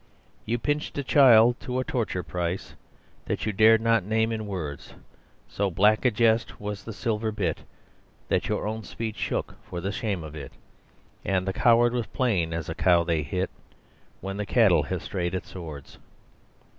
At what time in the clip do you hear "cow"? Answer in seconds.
12.73-13.03